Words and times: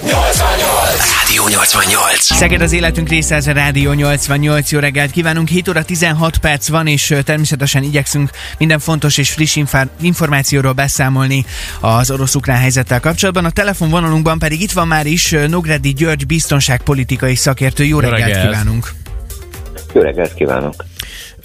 Rádió 0.00 1.48
88. 1.48 2.22
Szeged 2.22 2.60
az 2.60 2.72
életünk 2.72 3.08
része, 3.08 3.34
ez 3.34 3.46
a 3.46 3.52
Rádió 3.52 3.92
88. 3.92 4.70
Jó 4.70 4.78
reggelt 4.78 5.10
kívánunk, 5.10 5.48
7 5.48 5.68
óra 5.68 5.84
16 5.84 6.38
perc 6.38 6.68
van, 6.68 6.86
és 6.86 7.14
természetesen 7.24 7.82
igyekszünk 7.82 8.30
minden 8.58 8.78
fontos 8.78 9.18
és 9.18 9.30
friss 9.30 9.56
infá- 9.56 9.88
információról 10.00 10.72
beszámolni 10.72 11.44
az 11.80 12.10
orosz-ukrán 12.10 12.58
helyzettel 12.58 13.00
kapcsolatban. 13.00 13.44
A 13.44 13.50
telefonvonalunkban 13.50 14.38
pedig 14.38 14.60
itt 14.60 14.72
van 14.72 14.86
már 14.86 15.06
is 15.06 15.34
Nogredi 15.48 15.92
György 15.92 16.26
biztonságpolitikai 16.26 17.34
szakértő. 17.34 17.84
Jó, 17.84 18.00
Jó 18.00 18.08
reggelt, 18.08 18.30
reggelt. 18.30 18.46
kívánunk! 18.48 18.92
Jó 19.92 20.00
reggelt 20.00 20.34
kívánok! 20.34 20.74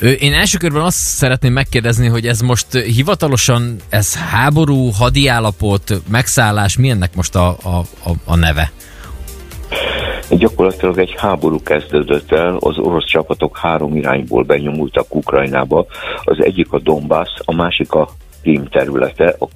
Én 0.02 0.34
első 0.34 0.58
körben 0.58 0.82
azt 0.82 0.98
szeretném 0.98 1.54
megkérdezni, 1.54 2.08
hogy 2.08 2.28
ez 2.28 2.42
most 2.42 2.74
hivatalosan, 2.74 3.76
ez 3.90 4.16
háború, 4.16 4.90
hadiállapot, 4.90 6.02
megszállás, 6.10 6.78
mi 6.78 6.90
ennek 6.90 7.16
most 7.16 7.36
a, 7.36 7.48
a, 7.48 7.78
a, 8.04 8.12
a 8.26 8.36
neve? 8.36 8.72
Gyakorlatilag 10.30 11.00
egy 11.00 11.16
háború 11.18 11.62
kezdődött 11.62 12.32
el, 12.32 12.58
az 12.60 12.78
orosz 12.78 13.06
csapatok 13.06 13.58
három 13.58 13.96
irányból 13.96 14.44
benyomultak 14.44 15.16
Ukrajnába. 15.16 15.86
Az 16.24 16.38
egyik 16.40 16.72
a 16.72 16.80
Donbass, 16.80 17.30
a 17.46 17.54
másik 17.54 17.92
a 17.92 18.10
Krím 18.42 18.68
területe, 18.70 19.36
a 19.40 19.48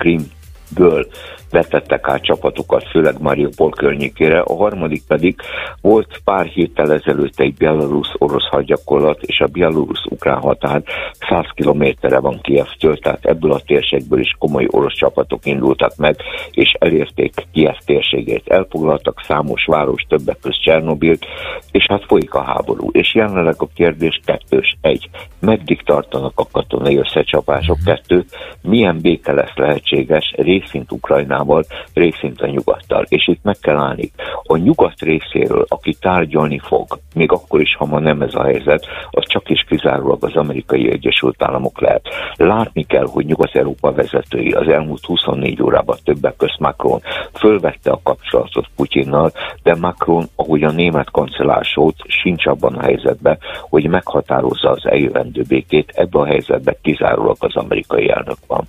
Krímből 0.73 1.07
vetettek 1.51 2.07
át 2.07 2.23
csapatokat, 2.23 2.87
főleg 2.89 3.15
Mariupol 3.19 3.69
környékére, 3.69 4.39
a 4.39 4.55
harmadik 4.55 5.03
pedig 5.07 5.35
volt 5.81 6.21
pár 6.23 6.45
héttel 6.45 6.93
ezelőtt 6.93 7.39
egy 7.39 7.53
belarusz-orosz 7.53 8.47
hadgyakorlat, 8.47 9.21
és 9.21 9.39
a 9.39 9.47
belarusz-ukrán 9.47 10.37
határ 10.37 10.83
100 11.29 11.45
kilométerre 11.55 12.19
van 12.19 12.39
Kievtől, 12.41 12.97
tehát 12.97 13.25
ebből 13.25 13.51
a 13.51 13.61
térségből 13.65 14.19
is 14.19 14.35
komoly 14.39 14.67
orosz 14.69 14.95
csapatok 14.95 15.45
indultak 15.45 15.95
meg, 15.95 16.15
és 16.51 16.75
elérték 16.79 17.33
Kiev 17.51 17.75
térségét. 17.85 18.47
Elfoglaltak 18.47 19.23
számos 19.27 19.65
város, 19.65 20.05
többek 20.07 20.37
között 20.41 20.59
Csernobilt, 20.61 21.25
és 21.71 21.85
hát 21.89 22.05
folyik 22.07 22.33
a 22.33 22.43
háború. 22.43 22.89
És 22.91 23.15
jelenleg 23.15 23.55
a 23.57 23.67
kérdés 23.75 24.19
kettős. 24.25 24.77
Egy, 24.81 25.09
meddig 25.39 25.81
tartanak 25.81 26.33
a 26.35 26.47
katonai 26.51 26.97
összecsapások? 26.97 27.77
Kettő, 27.85 28.25
milyen 28.61 28.99
béke 29.01 29.33
lesz 29.33 29.55
lehetséges 29.55 30.33
részint 30.61 30.91
Ukrajnával, 30.91 31.63
részint 31.93 32.41
a 32.41 32.47
nyugattal. 32.47 33.05
És 33.09 33.27
itt 33.27 33.43
meg 33.43 33.57
kell 33.61 33.77
állni. 33.77 34.11
A 34.43 34.57
nyugat 34.57 34.99
részéről, 34.99 35.65
aki 35.67 35.93
tárgyalni 35.99 36.59
fog, 36.59 36.99
még 37.15 37.31
akkor 37.31 37.61
is, 37.61 37.75
ha 37.75 37.85
ma 37.85 37.99
nem 37.99 38.21
ez 38.21 38.35
a 38.35 38.43
helyzet, 38.43 38.85
az 39.11 39.23
csak 39.27 39.49
is 39.49 39.65
kizárólag 39.67 40.23
az 40.23 40.35
amerikai 40.35 40.91
Egyesült 40.91 41.43
Államok 41.43 41.81
lehet. 41.81 42.07
Látni 42.35 42.83
kell, 42.83 43.07
hogy 43.11 43.25
Nyugat-Európa 43.25 43.91
vezetői 43.91 44.51
az 44.51 44.67
elmúlt 44.67 45.05
24 45.05 45.61
órában 45.61 45.97
többek 46.03 46.35
közt 46.35 46.59
Macron 46.59 47.01
fölvette 47.33 47.91
a 47.91 47.99
kapcsolatot 48.03 48.67
Putyinnal, 48.75 49.31
de 49.63 49.75
Macron, 49.75 50.25
ahogy 50.35 50.63
a 50.63 50.71
német 50.71 51.11
kancellár 51.11 51.63
Scholz, 51.63 51.95
sincs 52.07 52.45
abban 52.45 52.75
a 52.75 52.81
helyzetben, 52.81 53.37
hogy 53.69 53.87
meghatározza 53.87 54.69
az 54.69 54.85
eljövendő 54.85 55.41
békét, 55.47 55.91
ebbe 55.95 56.19
a 56.19 56.25
helyzetben 56.25 56.77
kizárólag 56.81 57.35
az 57.39 57.55
amerikai 57.55 58.09
elnök 58.09 58.37
van. 58.47 58.67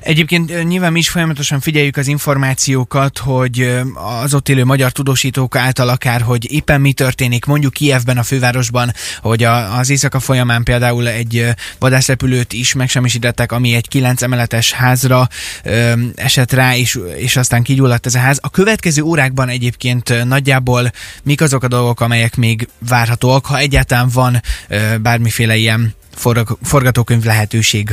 Egyébként 0.00 0.68
nyilván 0.68 0.92
mi 0.92 0.98
is 0.98 1.08
folyamatosan 1.08 1.60
figyeljük 1.60 1.96
az 1.96 2.06
információkat, 2.06 3.18
hogy 3.18 3.80
az 4.22 4.34
ott 4.34 4.48
élő 4.48 4.64
magyar 4.64 4.92
tudósítók 4.92 5.56
által 5.56 5.88
akár, 5.88 6.20
hogy 6.20 6.52
éppen 6.52 6.80
mi 6.80 6.92
történik, 6.92 7.44
mondjuk 7.44 7.72
Kievben, 7.72 8.18
a 8.18 8.22
fővárosban, 8.22 8.92
hogy 9.20 9.42
a, 9.44 9.78
az 9.78 9.90
éjszaka 9.90 10.20
folyamán 10.20 10.62
például 10.62 11.08
egy 11.08 11.46
vadászrepülőt 11.78 12.52
is 12.52 12.72
megsemmisítettek, 12.72 13.52
ami 13.52 13.74
egy 13.74 13.88
kilenc 13.88 14.22
emeletes 14.22 14.72
házra 14.72 15.28
ö, 15.62 15.92
esett 16.14 16.52
rá, 16.52 16.76
és, 16.76 16.98
és 17.16 17.36
aztán 17.36 17.62
kigyulladt 17.62 18.06
ez 18.06 18.14
a 18.14 18.18
ház. 18.18 18.38
A 18.42 18.50
következő 18.50 19.02
órákban 19.02 19.48
egyébként 19.48 20.24
nagyjából 20.24 20.92
mik 21.22 21.40
azok 21.40 21.62
a 21.62 21.68
dolgok, 21.68 22.00
amelyek 22.00 22.36
még 22.36 22.68
várhatóak, 22.88 23.46
ha 23.46 23.58
egyáltalán 23.58 24.08
van 24.08 24.42
ö, 24.68 24.96
bármiféle 24.98 25.56
ilyen 25.56 25.94
forg- 26.18 26.58
forgatókönyv 26.62 27.24
lehetőség 27.24 27.88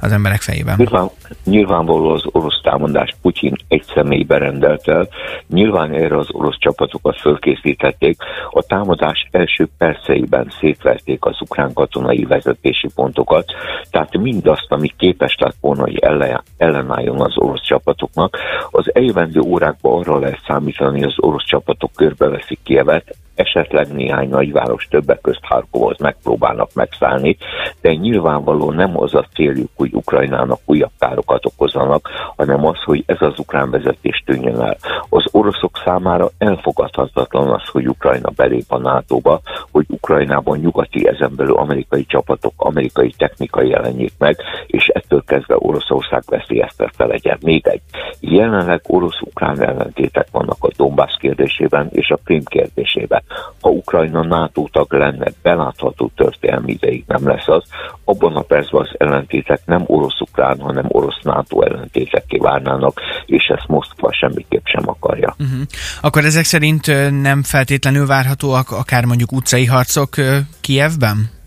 az 0.00 0.12
emberek 0.12 0.40
fejében. 0.40 0.74
Nyilván, 0.76 1.10
nyilvánvaló 1.44 2.08
az 2.08 2.22
orosz 2.32 2.60
támadást 2.62 3.16
Putyin 3.22 3.56
egy 3.68 3.84
személybe 3.94 4.38
rendelt 4.38 4.88
el, 4.88 5.08
nyilván 5.48 5.92
erre 5.92 6.16
az 6.18 6.26
orosz 6.30 6.58
csapatokat 6.58 7.20
fölkészítették, 7.20 8.16
a 8.50 8.62
támadás 8.62 9.28
első 9.30 9.68
perceiben 9.78 10.52
szétverték 10.60 11.24
az 11.24 11.36
ukrán 11.40 11.72
katonai 11.72 12.24
vezetési 12.24 12.88
pontokat, 12.94 13.44
tehát 13.90 14.18
mindazt, 14.18 14.66
ami 14.68 14.92
képes 14.96 15.36
lett 15.38 15.56
volna, 15.60 15.82
hogy 15.82 15.98
ellen, 15.98 16.42
ellenálljon 16.56 17.20
az 17.20 17.38
orosz 17.38 17.62
csapatoknak, 17.62 18.36
az 18.70 18.94
eljövendő 18.94 19.40
órákban 19.40 20.00
arra 20.00 20.18
lehet 20.18 20.42
számítani, 20.46 20.98
hogy 20.98 21.08
az 21.08 21.24
orosz 21.24 21.44
csapatok 21.44 21.90
körbeveszik 21.94 22.58
Kievet, 22.62 23.16
esetleg 23.40 23.92
néhány 23.92 24.28
nagyváros 24.28 24.86
többek 24.90 25.20
közt 25.20 25.40
Harkovot 25.42 25.98
megpróbálnak 25.98 26.70
megszállni, 26.74 27.36
de 27.80 27.94
nyilvánvaló 27.94 28.70
nem 28.70 29.00
az 29.00 29.14
a 29.14 29.26
céljuk, 29.34 29.70
hogy 29.76 29.94
Ukrajnának 29.94 30.58
újabb 30.64 30.90
károkat 30.98 31.46
okozzanak, 31.46 32.08
hanem 32.36 32.66
az, 32.66 32.82
hogy 32.84 33.02
ez 33.06 33.16
az 33.20 33.38
ukrán 33.38 33.70
vezetés 33.70 34.22
tűnjön 34.26 34.60
el. 34.60 34.76
Az 35.08 35.24
oroszok 35.32 35.80
számára 35.84 36.28
elfogadhatatlan 36.38 37.48
az, 37.48 37.68
hogy 37.68 37.88
Ukrajna 37.88 38.30
belép 38.36 38.64
a 38.68 38.78
NATO-ba, 38.78 39.40
hogy 39.70 39.84
Ukrajnában 39.88 40.58
nyugati 40.58 41.08
ezen 41.08 41.32
belül 41.36 41.56
amerikai 41.56 42.04
csapatok, 42.04 42.52
amerikai 42.56 43.12
technika 43.16 43.62
jelenjék 43.62 44.12
meg, 44.18 44.36
és 44.66 44.86
ettől 44.86 45.22
kezdve 45.26 45.56
Oroszország 45.58 46.22
veszélyeztetve 46.26 47.06
legyen. 47.06 47.38
Még 47.42 47.66
egy. 47.66 47.80
Jelenleg 48.20 48.80
orosz-ukrán 48.86 49.62
ellentétek 49.62 50.26
vannak 50.32 50.56
a 50.60 50.68
Donbass 50.76 51.16
kérdésében 51.18 51.88
és 51.92 52.10
a 52.10 52.18
Krim 52.24 52.44
kérdésében. 52.44 53.22
Ha 53.60 53.68
Ukrajna 53.68 54.22
NATO 54.22 54.68
tag 54.72 54.92
lenne, 54.92 55.32
belátható 55.42 56.10
történelmi 56.16 56.72
ideig 56.72 57.04
nem 57.06 57.28
lesz 57.28 57.48
az, 57.48 57.62
abban 58.04 58.36
a 58.36 58.40
percben 58.40 58.80
az 58.80 58.94
ellentétek 58.98 59.60
nem 59.64 59.82
orosz-ukrán, 59.86 60.60
hanem 60.60 60.84
orosz-NATO 60.88 61.62
ellentétekké 61.62 62.38
válnának, 62.38 63.00
és 63.26 63.44
ezt 63.44 63.68
Moszkva 63.68 64.12
semmiképp 64.12 64.64
sem 64.64 64.88
akarja. 64.88 65.34
Uh-huh. 65.38 65.60
Akkor 66.00 66.24
ezek 66.24 66.44
szerint 66.44 66.86
nem 67.22 67.42
feltétlenül 67.42 68.06
várhatóak 68.06 68.70
akár 68.70 69.04
mondjuk 69.04 69.32
utcai 69.32 69.66
harcok 69.66 70.14
Kievben? 70.60 71.39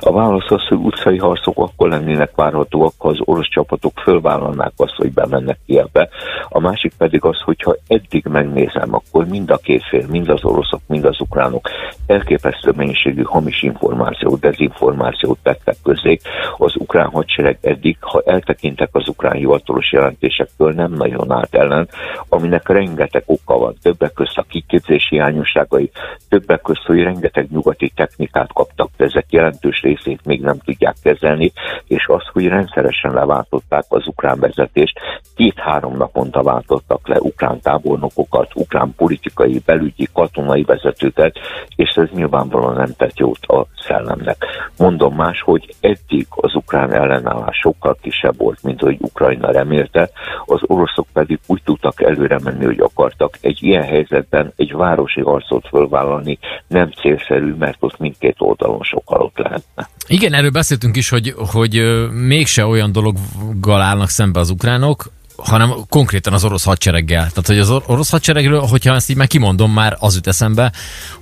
A 0.00 0.12
válasz 0.12 0.50
az, 0.50 0.66
hogy 0.66 0.78
utcai 0.78 1.18
harcok 1.18 1.58
akkor 1.58 1.88
lennének 1.88 2.34
várhatóak, 2.34 2.92
ha 2.98 3.08
az 3.08 3.18
orosz 3.20 3.48
csapatok 3.48 3.92
fölvállalnák 3.98 4.72
azt, 4.76 4.94
hogy 4.96 5.12
bemennek 5.12 5.58
ki 5.66 5.78
ebbe. 5.78 6.08
A 6.48 6.60
másik 6.60 6.92
pedig 6.98 7.24
az, 7.24 7.40
hogyha 7.40 7.76
eddig 7.86 8.24
megnézem, 8.24 8.94
akkor 8.94 9.26
mind 9.26 9.50
a 9.50 9.56
két 9.56 9.82
fél, 9.88 10.06
mind 10.08 10.28
az 10.28 10.44
oroszok, 10.44 10.80
mind 10.86 11.04
az 11.04 11.20
ukránok 11.20 11.68
elképesztő 12.06 12.72
mennyiségű 12.76 13.22
hamis 13.22 13.62
információt, 13.62 14.40
dezinformációt 14.40 15.38
tettek 15.42 15.76
közé. 15.82 16.18
Az 16.56 16.76
ukrán 16.76 17.08
hadsereg 17.08 17.58
eddig, 17.60 17.96
ha 18.00 18.22
eltekintek 18.26 18.88
az 18.92 19.08
ukrán 19.08 19.32
hivatalos 19.32 19.92
jelentésektől, 19.92 20.72
nem 20.72 20.92
nagyon 20.92 21.32
állt 21.32 21.54
ellen, 21.54 21.88
aminek 22.28 22.68
rengeteg 22.68 23.22
oka 23.26 23.58
van. 23.58 23.74
Többek 23.82 24.12
közt 24.12 24.38
a 24.38 24.44
kiképzési 24.48 25.06
hiányosságai, 25.08 25.90
többek 26.28 26.60
közt, 26.60 26.82
hogy 26.86 27.02
rengeteg 27.02 27.46
nyugati 27.50 27.92
technikát 27.94 28.52
kaptak, 28.52 28.88
de 28.96 29.04
ezek 29.04 29.26
jelentős 29.30 29.82
részét 29.88 30.24
még 30.24 30.40
nem 30.40 30.58
tudják 30.58 30.96
kezelni, 31.02 31.52
és 31.86 32.06
az, 32.06 32.22
hogy 32.32 32.46
rendszeresen 32.46 33.12
leváltották 33.12 33.84
az 33.88 34.06
ukrán 34.06 34.40
vezetést, 34.40 35.00
két-három 35.36 35.96
naponta 35.96 36.42
váltottak 36.42 37.08
le 37.08 37.16
ukrán 37.20 37.60
tábornokokat, 37.60 38.50
ukrán 38.54 38.94
politikai, 38.96 39.62
belügyi, 39.64 40.08
katonai 40.12 40.62
vezetőket, 40.62 41.38
és 41.76 41.90
ez 41.94 42.08
nyilvánvalóan 42.12 42.74
nem 42.74 42.94
tett 42.96 43.18
jót 43.18 43.46
a 43.46 43.66
szellemnek. 43.86 44.36
Mondom 44.78 45.14
más, 45.14 45.40
hogy 45.40 45.74
eddig 45.80 46.26
az 46.30 46.54
ukrán 46.54 46.92
ellenállás 46.92 47.56
sokkal 47.56 47.96
kisebb 48.00 48.36
volt, 48.36 48.62
mint 48.62 48.80
hogy 48.80 48.96
Ukrajna 49.00 49.50
remélte, 49.50 50.10
az 50.44 50.60
oroszok 50.66 51.06
pedig 51.12 51.38
úgy 51.46 51.62
tudtak 51.64 52.02
előre 52.02 52.38
menni, 52.44 52.64
hogy 52.64 52.80
akartak. 52.80 53.38
Egy 53.40 53.62
ilyen 53.62 53.82
helyzetben 53.82 54.52
egy 54.56 54.72
városi 54.72 55.20
harcot 55.20 55.68
fölvállalni 55.68 56.38
nem 56.66 56.90
célszerű, 56.90 57.54
mert 57.54 57.76
ott 57.80 57.98
mindkét 57.98 58.36
oldalon 58.38 58.82
sok 58.82 59.02
halott 59.06 59.38
lehetne. 59.38 59.77
Igen, 60.06 60.34
erről 60.34 60.50
beszéltünk 60.50 60.96
is, 60.96 61.08
hogy, 61.08 61.34
hogy 61.36 61.82
mégse 62.12 62.66
olyan 62.66 62.92
dologgal 62.92 63.80
állnak 63.80 64.08
szembe 64.08 64.40
az 64.40 64.50
ukránok, 64.50 65.10
hanem 65.36 65.72
konkrétan 65.88 66.32
az 66.32 66.44
orosz 66.44 66.64
hadsereggel. 66.64 67.28
Tehát, 67.28 67.46
hogy 67.46 67.58
az 67.58 67.70
or- 67.70 67.88
orosz 67.88 68.10
hadseregről, 68.10 68.60
hogyha 68.60 68.94
ezt 68.94 69.10
így 69.10 69.16
már 69.16 69.26
kimondom, 69.26 69.72
már 69.72 69.96
az 70.00 70.14
jut 70.14 70.26
eszembe, 70.26 70.72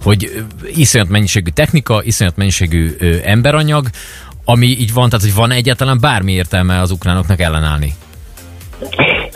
hogy 0.03 0.45
iszonyat 0.75 1.09
mennyiségű 1.09 1.51
technika, 1.51 2.03
iszonyat 2.03 2.37
mennyiségű 2.37 2.97
emberanyag, 3.25 3.89
ami 4.45 4.67
így 4.67 4.93
van, 4.93 5.09
tehát 5.09 5.25
hogy 5.25 5.35
van 5.35 5.51
egyáltalán 5.51 6.01
bármi 6.01 6.33
értelme 6.33 6.81
az 6.81 6.91
ukránoknak 6.91 7.41
ellenállni. 7.41 7.95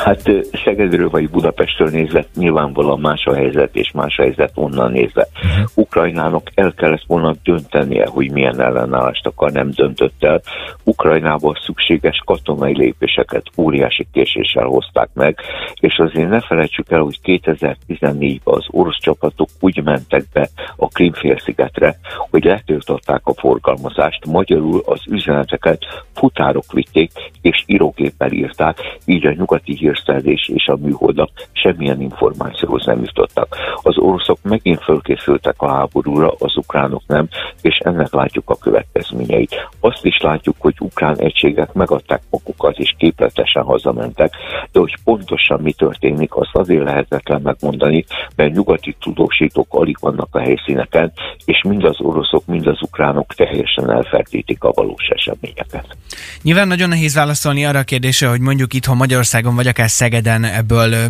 Hát 0.04 0.30
Szegedről 0.64 1.10
vagy 1.10 1.30
Budapestről 1.30 1.88
nézve 1.88 2.24
nyilvánvalóan 2.34 3.00
más 3.00 3.24
a 3.24 3.34
helyzet, 3.34 3.76
és 3.76 3.90
más 3.94 4.18
a 4.18 4.22
helyzet 4.22 4.52
onnan 4.54 4.92
nézve. 4.92 5.26
Uh-huh. 5.34 5.70
Ukrajnának 5.74 6.50
el 6.54 6.72
kellett 6.72 7.04
volna 7.06 7.34
döntenie, 7.44 8.06
hogy 8.06 8.30
milyen 8.30 8.60
ellenállást 8.60 9.26
akar, 9.26 9.52
nem 9.52 9.70
döntött 9.70 10.24
el. 10.24 10.40
Ukrajnából 10.84 11.56
szükséges 11.64 12.22
katonai 12.24 12.76
lépéseket 12.76 13.42
óriási 13.56 14.06
késéssel 14.12 14.64
hozták 14.64 15.08
meg, 15.14 15.38
és 15.80 15.98
azért 15.98 16.28
ne 16.28 16.40
felejtsük 16.40 16.90
el, 16.90 17.00
hogy 17.00 17.18
2014-ben 17.24 18.54
az 18.54 18.66
orosz 18.70 18.98
csapatok 19.00 19.48
úgy 19.60 19.82
mentek 19.82 20.24
be 20.32 20.48
a 20.76 20.88
Krimfélszigetre, 20.88 21.96
hogy 22.30 22.44
letiltották 22.44 23.20
a 23.24 23.34
forgalmazást, 23.34 24.26
magyarul 24.26 24.82
az 24.84 25.00
üzeneteket 25.10 25.84
futárok 26.14 26.72
vitték, 26.72 27.10
és 27.40 27.62
írógéppel 27.66 28.32
írták, 28.32 28.78
így 29.04 29.26
a 29.26 29.32
nyugati 29.32 29.72
hírszerzés 29.90 30.50
és 30.54 30.66
a 30.66 30.76
műholdak 30.76 31.30
semmilyen 31.52 32.00
információhoz 32.00 32.86
nem 32.86 33.02
jutottak. 33.02 33.56
Az 33.82 33.98
oroszok 33.98 34.38
megint 34.42 34.82
fölkészültek 34.82 35.54
a 35.58 35.68
háborúra, 35.68 36.32
az 36.38 36.56
ukránok 36.56 37.02
nem, 37.06 37.28
és 37.62 37.76
ennek 37.78 38.12
látjuk 38.12 38.50
a 38.50 38.56
következményeit. 38.56 39.68
Azt 39.80 40.04
is 40.04 40.18
látjuk, 40.20 40.56
hogy 40.58 40.74
ukrán 40.78 41.18
egységek 41.18 41.72
megadták 41.72 42.22
magukat, 42.30 42.78
és 42.78 42.94
képletesen 42.98 43.62
hazamentek, 43.62 44.32
de 44.72 44.78
hogy 44.80 44.94
pontosan 45.04 45.60
mi 45.60 45.72
történik, 45.72 46.34
azt 46.34 46.50
azért 46.52 46.84
lehetetlen 46.84 47.40
megmondani, 47.42 48.04
mert 48.36 48.52
nyugati 48.52 48.96
tudósítók 49.00 49.66
alig 49.74 49.96
vannak 50.00 50.28
a 50.30 50.38
helyszíneken, 50.38 51.12
és 51.44 51.62
mind 51.68 51.84
az 51.84 52.00
oroszok, 52.00 52.46
mind 52.46 52.66
az 52.66 52.82
ukránok 52.82 53.34
teljesen 53.34 53.90
elfertítik 53.90 54.64
a 54.64 54.72
valós 54.74 55.08
eseményeket. 55.08 55.96
Nyilván 56.42 56.68
nagyon 56.68 56.88
nehéz 56.88 57.14
válaszolni 57.14 57.64
arra 57.64 57.78
a 57.78 57.82
kérdésre, 57.82 58.28
hogy 58.28 58.40
mondjuk 58.40 58.74
itthon 58.74 58.96
Magyarországon, 58.96 59.54
vagy 59.54 59.66
akár 59.66 59.79
Szegeden 59.88 60.44
ebből 60.44 61.08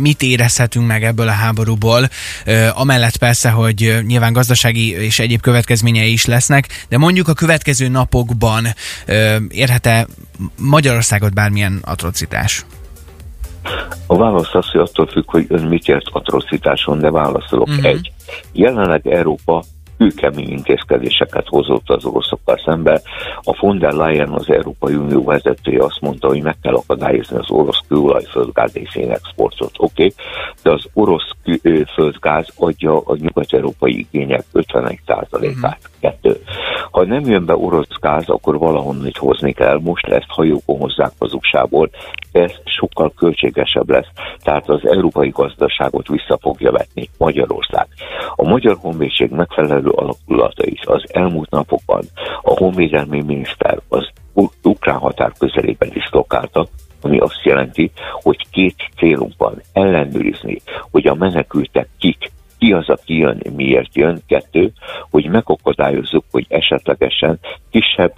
mit 0.00 0.22
érezhetünk 0.22 0.86
meg 0.86 1.04
ebből 1.04 1.28
a 1.28 1.32
háborúból, 1.32 2.08
amellett 2.74 3.16
persze, 3.16 3.50
hogy 3.50 3.98
nyilván 4.06 4.32
gazdasági 4.32 4.90
és 4.90 5.18
egyéb 5.18 5.40
következményei 5.40 6.12
is 6.12 6.24
lesznek, 6.24 6.86
de 6.88 6.98
mondjuk 6.98 7.28
a 7.28 7.32
következő 7.32 7.88
napokban 7.88 8.66
érhet-e 9.48 10.06
Magyarországot 10.56 11.34
bármilyen 11.34 11.78
atrocitás? 11.84 12.64
A 14.06 14.16
válasz 14.16 14.54
az, 14.54 14.70
hogy 14.70 14.80
attól 14.80 15.06
függ, 15.06 15.24
hogy 15.26 15.46
ön 15.48 15.66
mit 15.66 15.88
ért 15.88 16.08
atrocitáson, 16.12 16.98
de 16.98 17.10
válaszolok. 17.10 17.68
Uh-huh. 17.68 17.84
Egy. 17.84 18.12
Jelenleg 18.52 19.06
Európa 19.06 19.64
kőkemény 20.02 20.48
intézkedéseket 20.48 21.46
hozott 21.48 21.88
az 21.90 22.04
oroszokkal 22.04 22.58
szembe. 22.64 23.00
A 23.42 23.56
von 23.60 23.78
der 23.78 23.92
Leyen, 23.92 24.28
az 24.28 24.50
Európai 24.50 24.94
Unió 24.94 25.24
vezetője 25.24 25.84
azt 25.84 26.00
mondta, 26.00 26.28
hogy 26.28 26.42
meg 26.42 26.56
kell 26.62 26.74
akadályozni 26.74 27.36
az 27.36 27.50
orosz 27.50 27.80
kőolaj 27.88 28.24
földgáz 28.24 28.76
és 28.76 28.88
szénexportot. 28.90 29.72
Oké, 29.76 30.04
okay? 30.04 30.14
de 30.62 30.70
az 30.70 30.84
orosz 30.94 31.30
földgáz 31.94 32.48
adja 32.56 32.98
a 32.98 33.16
nyugat-európai 33.16 33.98
igények 33.98 34.44
51%-át. 34.54 35.28
Uh-huh. 35.32 35.72
Kettő. 36.00 36.40
Ha 36.90 37.04
nem 37.04 37.24
jön 37.24 37.44
be 37.44 37.56
orosz 37.56 37.98
gáz, 38.00 38.28
akkor 38.28 38.58
valahonnét 38.58 39.16
hozni 39.16 39.52
kell. 39.52 39.78
Most 39.80 40.06
ezt 40.06 40.28
hajókon 40.28 40.78
hozzák 40.78 41.12
az 41.18 41.32
USA-ból. 41.32 41.90
Ez 42.32 42.52
sokkal 42.64 43.12
költségesebb 43.16 43.90
lesz. 43.90 44.08
Tehát 44.42 44.68
az 44.68 44.86
európai 44.86 45.28
gazdaságot 45.28 46.08
vissza 46.08 46.38
fogja 46.40 46.72
vetni 46.72 47.08
Magyarország. 47.18 47.86
A 48.34 48.48
Magyar 48.48 48.76
Honvédség 48.80 49.30
megfelelő 49.30 49.88
alakulata 49.88 50.66
is 50.66 50.80
az 50.84 51.04
elmúlt 51.12 51.50
napokban 51.50 52.04
a 52.42 52.50
honvédelmi 52.56 53.22
miniszter 53.22 53.78
az 53.88 54.08
ukrán 54.62 54.98
határ 54.98 55.32
közelében 55.38 55.88
diszlokáltak, 55.88 56.68
ami 57.00 57.18
azt 57.18 57.42
jelenti, 57.42 57.90
hogy 58.10 58.46
két 58.50 58.76
célunk 58.96 59.32
van 59.36 59.62
ellenőrizni, 59.72 60.60
hogy 60.90 61.06
a 61.06 61.14
menekültek 61.14 61.88
kik, 61.98 62.30
ki 62.58 62.72
az, 62.72 62.88
aki 62.88 63.16
jön, 63.16 63.42
miért 63.56 63.96
jön, 63.96 64.22
kettő, 64.26 64.72
hogy 65.10 65.30
megakadályozzuk, 65.30 66.24
hogy 66.30 66.46
esetlegesen 66.48 67.38
kisebb 67.70 68.12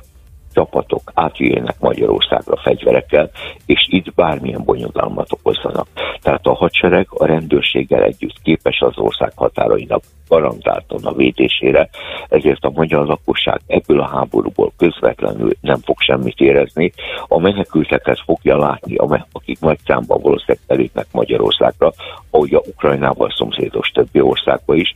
csapatok 0.55 1.11
átjöjjenek 1.15 1.77
Magyarországra 1.81 2.57
fegyverekkel, 2.57 3.31
és 3.67 3.87
itt 3.91 4.15
bármilyen 4.15 4.65
bonyodalmat 4.65 5.33
okozzanak. 5.33 5.87
Tehát 6.23 6.47
a 6.47 6.55
hadsereg 6.55 7.07
a 7.11 7.27
rendőrséggel 7.27 8.03
együtt 8.03 8.43
képes 8.43 8.81
az 8.81 8.99
ország 8.99 9.33
határainak 9.35 10.03
garantáltan 10.29 11.05
a 11.05 11.13
védésére, 11.13 11.89
ezért 12.29 12.65
a 12.65 12.73
magyar 12.75 13.07
lakosság 13.07 13.61
ebből 13.67 14.01
a 14.01 14.09
háborúból 14.09 14.73
közvetlenül 14.77 15.53
nem 15.61 15.79
fog 15.79 16.01
semmit 16.01 16.41
érezni. 16.41 16.93
A 17.29 17.39
menekülteket 17.39 18.21
fogja 18.25 18.59
látni, 18.59 18.97
akik 19.33 19.61
nagy 19.61 19.79
számban 19.87 20.21
valószínűleg 20.21 20.61
belépnek 20.67 21.07
Magyarországra, 21.13 21.93
ahogy 22.31 22.55
a 22.55 22.63
Ukrajnával 22.67 23.31
szomszédos 23.31 23.89
többi 23.89 24.21
országba 24.21 24.75
is, 24.75 24.95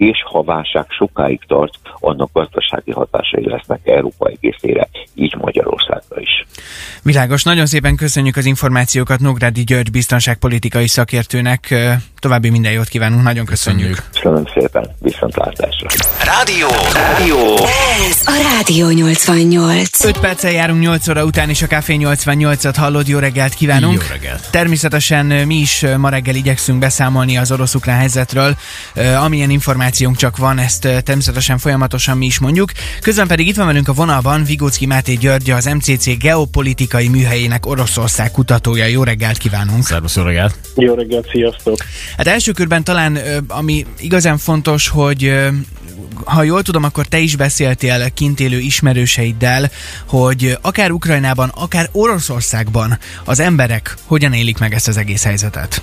és 0.00 0.22
ha 0.24 0.42
válság 0.42 0.86
sokáig 0.88 1.40
tart, 1.46 1.74
annak 1.98 2.30
gazdasági 2.32 2.90
hatásai 2.90 3.48
lesznek 3.48 3.80
Európa 3.84 4.28
egészére, 4.28 4.88
így 5.14 5.34
Magyarországra 5.36 6.20
is. 6.20 6.46
Világos, 7.02 7.42
nagyon 7.42 7.66
szépen 7.66 7.96
köszönjük 7.96 8.36
az 8.36 8.44
információkat 8.44 9.20
Nógrádi 9.20 9.64
György 9.64 9.90
biztonságpolitikai 9.90 10.86
szakértőnek. 10.86 11.74
További 12.18 12.50
minden 12.50 12.72
jót 12.72 12.88
kívánunk, 12.88 13.22
nagyon 13.22 13.44
köszönjük. 13.44 13.96
Köszönöm 14.12 14.44
szépen, 14.54 14.90
viszontlátásra. 14.98 15.88
Rádió! 16.24 16.68
Rádió! 16.92 17.56
Ez 18.08 18.22
a 18.24 18.54
Rádió 18.54 18.90
88. 18.90 20.04
5 20.04 20.18
perccel 20.18 20.52
járunk 20.52 20.80
8 20.80 21.08
óra 21.08 21.24
után, 21.24 21.48
és 21.48 21.62
a 21.62 21.66
Café 21.66 21.96
88-at 21.98 22.74
hallod. 22.76 23.08
Jó 23.08 23.18
reggelt 23.18 23.54
kívánunk! 23.54 24.02
Jó 24.02 24.08
reggelt! 24.10 24.50
Természetesen 24.50 25.26
mi 25.26 25.54
is 25.54 25.84
ma 25.96 26.08
reggel 26.08 26.34
igyekszünk 26.34 26.78
beszámolni 26.78 27.36
az 27.36 27.52
orosz-ukrán 27.52 27.98
helyzetről. 27.98 28.56
Amilyen 29.24 29.50
információnk 29.90 30.16
csak 30.16 30.36
van, 30.36 30.58
ezt 30.58 30.80
természetesen 31.04 31.58
folyamatosan 31.58 32.16
mi 32.16 32.26
is 32.26 32.38
mondjuk. 32.38 32.72
Közben 33.00 33.26
pedig 33.26 33.46
itt 33.46 33.56
van 33.56 33.66
velünk 33.66 33.88
a 33.88 33.92
vonalban 33.92 34.44
Vigócki 34.44 34.86
Máté 34.86 35.14
György, 35.14 35.50
az 35.50 35.64
MCC 35.64 36.18
geopolitikai 36.18 37.08
műhelyének 37.08 37.66
Oroszország 37.66 38.30
kutatója. 38.30 38.86
Jó 38.86 39.02
reggelt 39.02 39.38
kívánunk! 39.38 39.84
Szervusz, 39.84 40.16
jó 40.16 40.22
reggelt! 40.22 40.54
Jó 40.74 40.94
reggelt, 40.94 41.28
sziasztok! 41.30 41.76
Hát 42.16 42.26
első 42.26 42.52
körben 42.52 42.84
talán, 42.84 43.18
ami 43.48 43.86
igazán 43.98 44.38
fontos, 44.38 44.88
hogy 44.88 45.34
ha 46.24 46.42
jól 46.42 46.62
tudom, 46.62 46.84
akkor 46.84 47.06
te 47.06 47.18
is 47.18 47.36
beszéltél 47.36 48.10
kint 48.10 48.40
élő 48.40 48.58
ismerőseiddel, 48.58 49.70
hogy 50.06 50.58
akár 50.60 50.90
Ukrajnában, 50.90 51.52
akár 51.54 51.88
Oroszországban 51.92 52.98
az 53.24 53.40
emberek 53.40 53.94
hogyan 54.06 54.32
élik 54.32 54.58
meg 54.58 54.74
ezt 54.74 54.88
az 54.88 54.96
egész 54.96 55.24
helyzetet? 55.24 55.82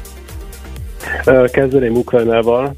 Kezdeném 1.51 1.95
Ukrajnával. 1.95 2.75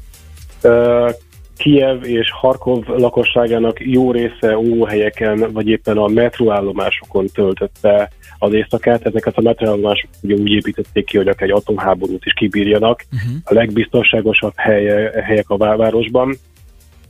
Kiev 1.56 2.04
és 2.04 2.30
Harkov 2.32 2.84
lakosságának 2.86 3.76
jó 3.80 4.12
része 4.12 4.58
óvóhelyeken, 4.58 5.52
vagy 5.52 5.68
éppen 5.68 5.96
a 5.96 6.06
metróállomásokon 6.06 7.26
töltötte 7.26 8.10
az 8.38 8.52
éjszakát. 8.52 9.06
Ezeket 9.06 9.36
a 9.36 9.40
metróállomásokat 9.40 10.16
ugye 10.22 10.34
úgy 10.34 10.50
építették 10.50 11.04
ki, 11.04 11.16
hogy 11.16 11.28
akár 11.28 11.48
egy 11.48 11.54
atomháborút 11.54 12.24
is 12.24 12.32
kibírjanak. 12.32 13.04
Uh-huh. 13.12 13.40
A 13.44 13.54
legbiztonságosabb 13.54 14.52
helye, 14.56 15.22
helyek 15.24 15.50
a 15.50 15.56
városban. 15.56 16.36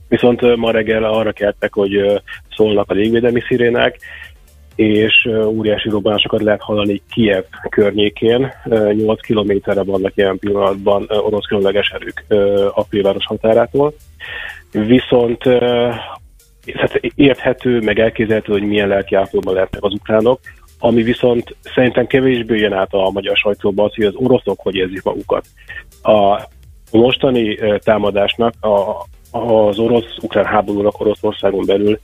Viszont 0.07 0.55
ma 0.55 0.71
reggel 0.71 1.03
arra 1.03 1.31
keltek, 1.31 1.73
hogy 1.73 2.21
szólnak 2.55 2.89
a 2.89 2.93
légvédelmi 2.93 3.41
szirének, 3.47 3.99
és 4.75 5.29
óriási 5.45 5.89
robbanásokat 5.89 6.41
lehet 6.41 6.61
hallani 6.61 7.01
Kiev 7.09 7.43
környékén. 7.69 8.53
8 8.91 9.21
kilométerre 9.21 9.83
vannak 9.83 10.11
ilyen 10.15 10.39
pillanatban 10.39 11.05
orosz 11.09 11.45
különleges 11.45 11.89
erők 11.89 12.25
a 12.75 12.83
főváros 12.83 13.25
határától. 13.25 13.93
Viszont 14.71 15.43
hát 16.73 16.95
érthető, 17.15 17.79
meg 17.79 17.99
elképzelhető, 17.99 18.51
hogy 18.51 18.63
milyen 18.63 18.87
lelkiállapotban 18.87 19.53
lehetnek 19.53 19.83
az 19.83 19.93
ukránok, 19.93 20.39
ami 20.79 21.03
viszont 21.03 21.55
szerintem 21.73 22.07
kevésbé 22.07 22.59
jön 22.59 22.73
át 22.73 22.93
a 22.93 23.09
magyar 23.09 23.37
sajtóba 23.37 23.83
az, 23.83 23.95
hogy 23.95 24.05
az 24.05 24.15
oroszok 24.15 24.59
hogy 24.59 24.75
érzik 24.75 25.03
magukat. 25.03 25.45
A 26.03 26.41
mostani 26.91 27.57
támadásnak 27.83 28.53
a, 28.61 29.05
az 29.37 29.79
orosz-ukrán 29.79 30.45
háborúnak 30.45 30.99
Oroszországon 30.99 31.65
belül 31.65 31.99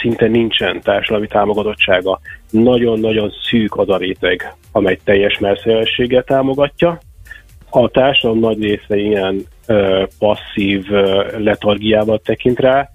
szinte 0.00 0.26
nincsen 0.26 0.80
társadalmi 0.80 1.26
támogatottsága. 1.26 2.20
Nagyon-nagyon 2.50 3.32
szűk 3.50 3.76
az 3.76 3.88
a 3.88 3.96
réteg, 3.96 4.54
amely 4.72 4.98
teljes 5.04 5.38
merszélességgel 5.38 6.22
támogatja. 6.22 6.98
A 7.70 7.88
társadalom 7.88 8.38
nagy 8.38 8.62
része 8.62 8.96
ilyen 8.96 9.42
ö, 9.66 10.04
passzív 10.18 10.92
ö, 10.92 11.24
letargiával 11.38 12.18
tekint 12.18 12.58
rá, 12.58 12.90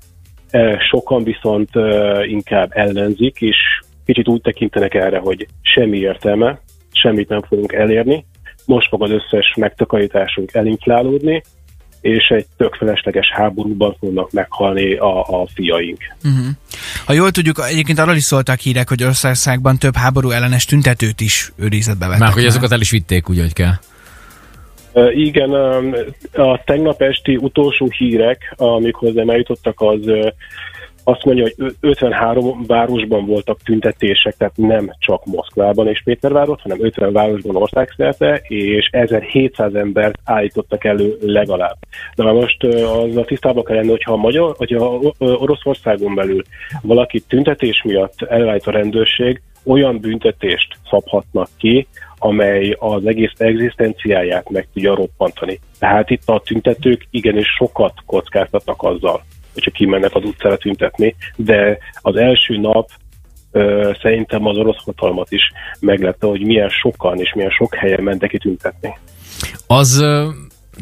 sokan 0.90 1.24
viszont 1.24 1.70
ö, 1.76 2.24
inkább 2.24 2.70
ellenzik, 2.74 3.42
és 3.42 3.58
kicsit 4.06 4.28
úgy 4.28 4.42
tekintenek 4.42 4.94
erre, 4.94 5.18
hogy 5.18 5.48
semmi 5.62 5.98
értelme, 5.98 6.60
semmit 6.92 7.30
nem 7.30 7.42
fogunk 7.42 7.74
elérni, 7.74 8.26
most 8.66 8.90
fog 8.90 9.04
az 9.04 9.12
összes 9.12 9.54
megtakarításunk 9.56 10.54
elinflálódni, 10.54 11.44
és 12.02 12.28
egy 12.28 12.46
tök 12.58 12.76
felesleges 12.76 13.32
háborúban 13.34 13.96
fognak 14.00 14.32
meghalni 14.32 14.94
a, 14.94 15.20
a 15.20 15.48
fiaink. 15.54 16.00
Uh-huh. 16.24 16.46
Ha 17.06 17.14
jól 17.14 17.32
tudjuk, 17.32 17.60
egyébként 17.70 18.00
arról 18.00 18.16
is 18.16 18.24
szóltak 18.24 18.60
hírek, 18.60 18.90
hogy 18.90 19.04
Oroszországban 19.04 19.78
több 19.78 19.96
háború 19.96 20.30
ellenes 20.30 20.66
tüntetőt 20.66 21.22
is 21.22 21.52
őrizetbe 21.58 22.06
vettek. 22.06 22.22
Már 22.22 22.32
hogy 22.32 22.46
azokat 22.46 22.72
el 22.72 22.82
is 22.82 22.92
vitték 22.92 23.30
úgy, 23.30 23.40
hogy 23.40 23.54
kell. 23.54 23.74
Igen, 25.14 25.52
a 26.34 26.62
tegnap 26.66 27.02
esti 27.02 27.36
utolsó 27.36 27.90
hírek, 27.98 28.54
amik 28.58 28.96
hozzám 28.96 29.30
eljutottak, 29.30 29.82
az 29.82 30.00
azt 31.04 31.26
mondja, 31.26 31.44
hogy 31.44 31.76
53 31.80 32.66
városban 32.68 33.26
voltak 33.26 33.60
tüntetések, 33.64 34.36
tehát 34.38 34.58
nem 34.58 34.96
csak 35.00 35.26
Moszkvában 35.26 35.88
és 35.88 36.02
Pétervárot, 36.04 36.62
hanem 36.62 36.84
50 36.84 37.14
városban 37.14 37.56
országszerte, 37.56 38.42
és 38.48 38.90
1700 38.92 39.74
embert 39.74 40.20
állítottak 40.24 40.84
elő 40.84 41.18
legalább. 41.22 41.78
De 42.16 42.24
már 42.24 42.34
most 42.34 42.64
az 42.64 43.16
a 43.18 43.26
tisztában 43.26 43.64
kell 43.64 43.76
lenni, 43.76 43.90
hogyha 43.90 44.14
a, 44.14 44.18
Magyar, 44.18 44.56
hogyha 44.58 45.00
Oroszországon 45.18 46.16
belül 46.16 46.42
valaki 46.82 47.20
tüntetés 47.20 47.82
miatt 47.84 48.22
elállít 48.22 48.68
a 48.68 48.72
rendőrség, 48.72 49.42
olyan 49.66 50.00
büntetést 50.00 50.78
szabhatnak 50.90 51.48
ki, 51.58 51.88
amely 52.18 52.76
az 52.80 53.06
egész 53.06 53.34
egzisztenciáját 53.38 54.50
meg 54.50 54.68
tudja 54.74 54.96
roppantani. 54.96 55.60
Tehát 55.80 56.10
itt 56.10 56.22
a 56.26 56.42
tüntetők 56.46 57.08
igenis 57.10 57.48
sokat 57.48 57.94
kockáztatnak 58.06 58.84
azzal, 58.84 59.24
hogyha 59.54 59.72
kimennek 59.72 60.16
az 60.16 60.24
utcára 60.24 60.58
tüntetni, 60.58 61.16
de 61.36 61.78
az 62.02 62.16
első 62.16 62.58
nap 62.58 62.90
ö, 63.52 63.92
szerintem 64.02 64.46
az 64.46 64.58
orosz 64.58 64.84
hatalmat 64.84 65.32
is 65.32 65.52
meglepte, 65.80 66.28
hogy 66.28 66.42
milyen 66.42 66.70
sokan 66.70 67.20
és 67.20 67.34
milyen 67.34 67.52
sok 67.52 67.76
helyen 67.76 68.04
mentek 68.04 68.30
ki 68.30 68.38
tüntetni. 68.38 68.98
Az 69.68 70.04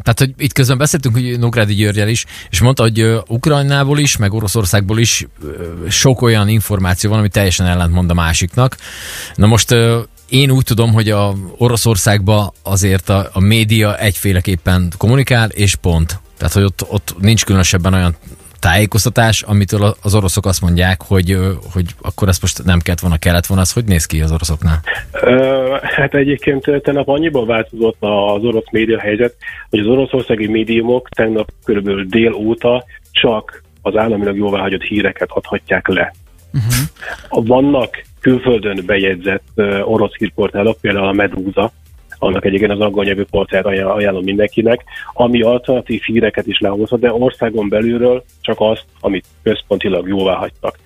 tehát, 0.02 0.18
hogy 0.18 0.32
itt 0.36 0.52
közben 0.52 0.78
beszéltünk 0.78 1.14
hogy 1.14 1.38
Nógrádi 1.38 1.74
Györgyel 1.74 2.08
is, 2.08 2.24
és 2.50 2.60
mondta, 2.60 2.82
hogy 2.82 3.20
Ukrajnából 3.28 3.98
is, 3.98 4.16
meg 4.16 4.32
Oroszországból 4.32 4.98
is 4.98 5.26
sok 5.88 6.22
olyan 6.22 6.48
információ 6.48 7.10
van, 7.10 7.18
ami 7.18 7.28
teljesen 7.28 7.66
ellentmond 7.66 8.10
a 8.10 8.14
másiknak. 8.14 8.76
Na 9.34 9.46
most 9.46 9.74
én 10.28 10.50
úgy 10.50 10.64
tudom, 10.64 10.92
hogy 10.92 11.10
a 11.10 11.34
Oroszországban 11.58 12.52
azért 12.62 13.08
a, 13.08 13.28
a 13.32 13.40
média 13.40 13.98
egyféleképpen 13.98 14.92
kommunikál, 14.96 15.48
és 15.48 15.74
pont. 15.74 16.20
Tehát, 16.38 16.54
hogy 16.54 16.62
ott, 16.62 16.84
ott 16.88 17.14
nincs 17.20 17.44
különösebben 17.44 17.94
olyan 17.94 18.16
tájékoztatás, 18.60 19.42
amitől 19.42 19.94
az 20.02 20.14
oroszok 20.14 20.46
azt 20.46 20.60
mondják, 20.60 21.02
hogy, 21.02 21.36
hogy 21.72 21.84
akkor 22.00 22.28
ezt 22.28 22.40
most 22.40 22.64
nem 22.64 22.80
kellett 22.80 23.00
volna, 23.00 23.18
kellett 23.18 23.46
volna, 23.46 23.62
az 23.62 23.72
hogy 23.72 23.84
néz 23.84 24.06
ki 24.06 24.20
az 24.20 24.32
oroszoknál? 24.32 24.80
Hát 25.82 26.14
egyébként 26.14 26.64
tegnap 26.82 27.08
annyiban 27.08 27.46
változott 27.46 27.96
az 28.00 28.44
orosz 28.44 28.70
média 28.70 29.00
helyzet, 29.00 29.34
hogy 29.70 29.78
az 29.78 29.86
oroszországi 29.86 30.46
médiumok 30.46 31.08
tegnap 31.08 31.52
körülbelül 31.64 32.06
dél 32.06 32.32
óta 32.32 32.84
csak 33.10 33.62
az 33.82 33.96
államilag 33.96 34.36
jóváhagyott 34.36 34.82
híreket 34.82 35.30
adhatják 35.30 35.88
le. 35.88 36.14
Uh-huh. 36.52 37.46
Vannak 37.46 38.04
külföldön 38.20 38.82
bejegyzett 38.86 39.48
orosz 39.84 40.14
hírportálok, 40.16 40.80
például 40.80 41.06
a 41.06 41.12
Medúza, 41.12 41.72
annak 42.20 42.44
egyébként 42.44 42.72
az 42.72 42.80
angol 42.80 43.04
nyelvű 43.04 43.24
portált 43.30 43.66
ajánlom 43.66 44.24
mindenkinek, 44.24 44.84
ami 45.12 45.42
alternatív 45.42 46.02
híreket 46.02 46.46
is 46.46 46.58
lehozhat, 46.58 47.00
de 47.00 47.12
országon 47.12 47.68
belülről 47.68 48.24
csak 48.40 48.56
azt, 48.58 48.84
amit 49.00 49.24
központilag 49.42 50.08
jóvá 50.08 50.34
hagytak. 50.34 50.78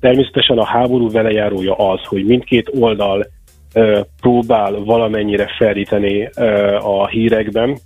Természetesen 0.00 0.58
a 0.58 0.64
háború 0.64 1.10
velejárója 1.10 1.74
az, 1.74 2.00
hogy 2.04 2.24
mindkét 2.24 2.70
oldal 2.74 3.26
ö, 3.74 4.00
próbál 4.20 4.72
valamennyire 4.72 5.46
felíteni 5.58 6.28
ö, 6.36 6.74
a 6.76 7.08
hírekben, 7.08 7.78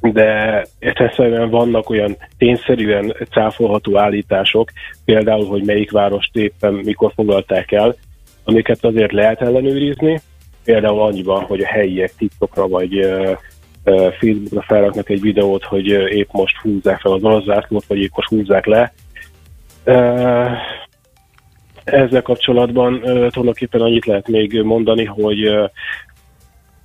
de 0.00 0.64
egyszerűen 0.78 1.50
vannak 1.50 1.90
olyan 1.90 2.16
tényszerűen 2.38 3.14
cáfolható 3.30 3.98
állítások, 3.98 4.70
például, 5.04 5.46
hogy 5.46 5.64
melyik 5.64 5.90
várost 5.90 6.36
éppen 6.36 6.72
mikor 6.72 7.12
foglalták 7.14 7.72
el, 7.72 7.94
amiket 8.44 8.84
azért 8.84 9.12
lehet 9.12 9.40
ellenőrizni, 9.40 10.20
például 10.68 11.02
annyiban, 11.02 11.42
hogy 11.42 11.60
a 11.60 11.66
helyiek 11.66 12.14
TikTokra 12.14 12.68
vagy 12.68 13.08
Facebookra 13.84 14.62
felraknak 14.62 15.10
egy 15.10 15.20
videót, 15.20 15.64
hogy 15.64 15.86
épp 15.86 16.28
most 16.32 16.56
húzzák 16.56 17.00
fel 17.00 17.12
az 17.12 17.22
orosz 17.22 17.44
zászlót, 17.44 17.84
vagy 17.86 17.98
épp 17.98 18.10
most 18.14 18.28
húzzák 18.28 18.66
le. 18.66 18.92
Ezzel 21.84 22.22
kapcsolatban 22.22 23.00
tulajdonképpen 23.00 23.80
annyit 23.80 24.06
lehet 24.06 24.28
még 24.28 24.62
mondani, 24.62 25.04
hogy 25.04 25.50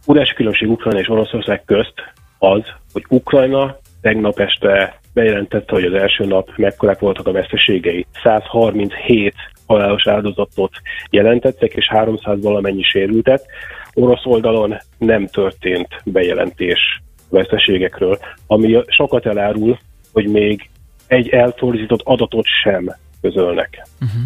óriási 0.07 0.33
különbség 0.33 0.69
Ukrajna 0.69 0.99
és 0.99 1.09
Oroszország 1.09 1.63
közt 1.65 1.93
az, 2.37 2.61
hogy 2.93 3.05
Ukrajna 3.09 3.77
tegnap 4.01 4.39
este 4.39 4.99
bejelentette, 5.13 5.73
hogy 5.73 5.85
az 5.85 5.93
első 5.93 6.25
nap 6.25 6.49
mekkorák 6.55 6.99
voltak 6.99 7.27
a 7.27 7.31
veszteségei. 7.31 8.05
137 8.23 9.33
halálos 9.65 10.07
áldozatot 10.07 10.71
jelentettek, 11.09 11.73
és 11.73 11.87
300 11.87 12.41
valamennyi 12.41 12.83
sérültet. 12.83 13.45
Orosz 13.93 14.25
oldalon 14.25 14.77
nem 14.97 15.27
történt 15.27 15.87
bejelentés 16.03 17.01
veszteségekről, 17.29 18.19
ami 18.47 18.83
sokat 18.87 19.25
elárul, 19.25 19.79
hogy 20.13 20.27
még 20.27 20.69
egy 21.07 21.29
eltorzított 21.29 22.01
adatot 22.03 22.45
sem 22.63 22.95
közölnek. 23.21 23.87
Uh-huh. 24.01 24.21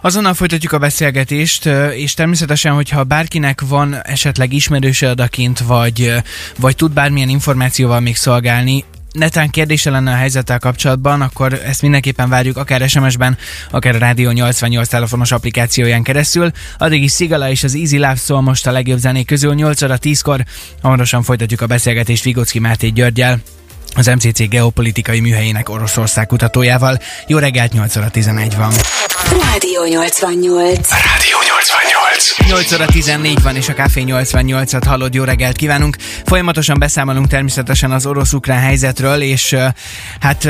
Azonnal 0.00 0.34
folytatjuk 0.34 0.72
a 0.72 0.78
beszélgetést, 0.78 1.66
és 1.94 2.14
természetesen, 2.14 2.74
hogyha 2.74 3.04
bárkinek 3.04 3.60
van 3.68 3.94
esetleg 4.02 4.52
ismerőse 4.52 5.08
adakint, 5.08 5.58
vagy, 5.58 6.12
vagy 6.60 6.76
tud 6.76 6.92
bármilyen 6.92 7.28
információval 7.28 8.00
még 8.00 8.16
szolgálni, 8.16 8.84
netán 9.12 9.50
kérdése 9.50 9.90
lenne 9.90 10.12
a 10.12 10.16
helyzettel 10.16 10.58
kapcsolatban, 10.58 11.20
akkor 11.20 11.60
ezt 11.64 11.82
mindenképpen 11.82 12.28
várjuk 12.28 12.56
akár 12.56 12.88
SMS-ben, 12.88 13.38
akár 13.70 13.94
a 13.94 13.98
Rádió 13.98 14.30
88 14.30 14.88
telefonos 14.88 15.32
applikációján 15.32 16.02
keresztül. 16.02 16.50
Addig 16.78 17.02
is 17.02 17.12
Szigala 17.12 17.50
és 17.50 17.64
az 17.64 17.74
Easy 17.74 17.96
Love 17.96 18.16
szól 18.16 18.40
most 18.40 18.66
a 18.66 18.72
legjobb 18.72 18.98
zenék 18.98 19.26
közül 19.26 19.54
8 19.54 19.82
óra 19.82 19.98
10-kor. 20.02 20.44
Hamarosan 20.82 21.22
folytatjuk 21.22 21.60
a 21.60 21.66
beszélgetést 21.66 22.24
Vigocki 22.24 22.58
Máté 22.58 22.88
Györgyel 22.88 23.40
az 23.94 24.06
MCC 24.06 24.48
geopolitikai 24.48 25.20
műhelyének 25.20 25.68
Oroszország 25.68 26.26
kutatójával. 26.26 26.98
Jó 27.26 27.38
reggelt, 27.38 27.72
8 27.72 27.96
óra 27.96 28.08
11 28.08 28.56
van. 28.56 28.72
Rádió 29.30 29.84
88. 29.84 30.90
Rádió 30.90 31.36
88. 31.48 32.48
8 32.48 32.72
óra 32.72 32.86
14 32.86 33.42
van, 33.42 33.56
és 33.56 33.68
a 33.68 33.72
Café 33.72 34.04
88-at 34.06 34.82
hallod, 34.86 35.14
jó 35.14 35.24
reggelt 35.24 35.56
kívánunk. 35.56 35.96
Folyamatosan 36.24 36.78
beszámolunk 36.78 37.26
természetesen 37.26 37.90
az 37.90 38.06
orosz-ukrán 38.06 38.60
helyzetről, 38.60 39.20
és 39.20 39.56
hát 40.20 40.48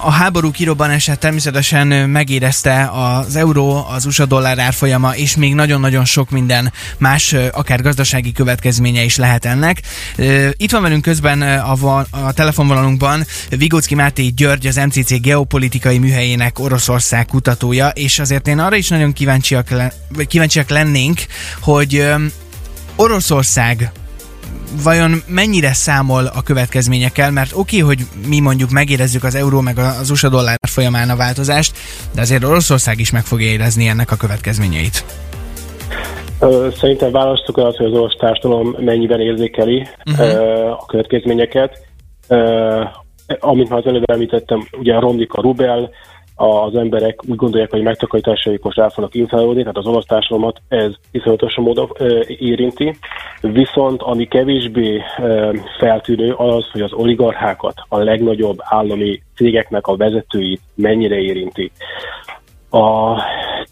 a 0.00 0.10
háború 0.10 0.50
kirobbanását 0.50 1.18
természetesen 1.18 1.86
megérezte 1.86 2.90
az 2.92 3.36
euró, 3.36 3.86
az 3.90 4.04
USA 4.04 4.26
dollár 4.26 4.58
árfolyama, 4.58 5.14
és 5.14 5.36
még 5.36 5.54
nagyon-nagyon 5.54 6.04
sok 6.04 6.30
minden 6.30 6.72
más, 6.98 7.34
akár 7.52 7.82
gazdasági 7.82 8.32
következménye 8.32 9.02
is 9.02 9.16
lehet 9.16 9.44
ennek. 9.44 9.82
Itt 10.56 10.70
van 10.70 10.82
velünk 10.82 11.02
közben 11.02 11.42
a, 11.42 11.96
a 12.10 12.32
telefonvonalunkban 12.32 13.26
Vigocki 13.50 13.94
Máté 13.94 14.26
György, 14.26 14.66
az 14.66 14.76
MCC 14.76 15.20
geopolitikai 15.20 15.98
műhelyének 15.98 16.58
Oroszország 16.58 17.26
kutatója, 17.26 17.88
és 17.88 18.07
azért 18.18 18.48
én 18.48 18.58
arra 18.58 18.76
is 18.76 18.88
nagyon 18.88 19.12
kíváncsiak, 19.12 19.70
le, 19.70 19.92
kíváncsiak 20.28 20.68
lennénk, 20.68 21.18
hogy 21.60 22.04
Oroszország 22.96 23.90
vajon 24.82 25.22
mennyire 25.26 25.72
számol 25.72 26.26
a 26.26 26.42
következményekkel, 26.42 27.30
mert 27.30 27.52
oké, 27.54 27.82
okay, 27.82 27.94
hogy 27.94 28.06
mi 28.28 28.40
mondjuk 28.40 28.70
megérezzük 28.70 29.24
az 29.24 29.34
euró 29.34 29.60
meg 29.60 29.78
az 29.78 30.10
USA 30.10 30.28
dollár 30.28 30.58
folyamán 30.68 31.10
a 31.10 31.16
változást, 31.16 31.76
de 32.14 32.20
azért 32.20 32.44
Oroszország 32.44 32.98
is 32.98 33.10
meg 33.10 33.22
fogja 33.22 33.46
érezni 33.46 33.86
ennek 33.86 34.10
a 34.10 34.16
következményeit. 34.16 35.04
Szerintem 36.76 37.10
választok 37.10 37.58
el 37.58 37.66
azt, 37.66 37.76
hogy 37.76 37.86
az 37.86 37.92
orosz 37.92 38.16
társadalom 38.18 38.76
mennyiben 38.78 39.20
érzékeli 39.20 39.86
uh-huh. 40.06 40.70
a 40.70 40.86
következményeket. 40.86 41.86
Amint 43.38 43.68
már 43.68 43.78
az 43.78 43.86
előbb 43.86 44.10
említettem, 44.10 44.68
ugye 44.78 44.98
romlik 44.98 45.32
a 45.32 45.40
rubel, 45.40 45.90
az 46.40 46.74
emberek 46.74 47.20
úgy 47.28 47.36
gondolják, 47.36 47.70
hogy 47.70 47.82
megtakarításaik 47.82 48.62
most 48.62 48.78
el 48.78 48.90
fognak 48.90 49.14
inflálódni, 49.14 49.60
tehát 49.60 49.76
az 49.76 49.86
orosz 49.86 50.04
társadalmat 50.04 50.60
ez 50.68 50.92
iszonyatosan 51.10 51.64
módon 51.64 51.90
érinti. 52.26 52.96
Viszont 53.40 54.02
ami 54.02 54.26
kevésbé 54.26 55.02
feltűnő 55.78 56.32
az, 56.32 56.70
hogy 56.72 56.80
az 56.80 56.92
oligarchákat, 56.92 57.74
a 57.88 57.98
legnagyobb 57.98 58.56
állami 58.58 59.22
cégeknek 59.34 59.86
a 59.86 59.96
vezetőit 59.96 60.60
mennyire 60.74 61.16
érinti. 61.20 61.70
A 62.70 63.16